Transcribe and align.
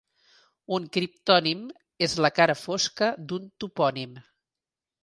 Un 0.77 0.87
criptònim 0.95 1.61
és 2.09 2.17
la 2.27 2.33
cara 2.41 2.59
fosca 2.63 3.13
d'un 3.31 3.47
topònim. 3.65 4.19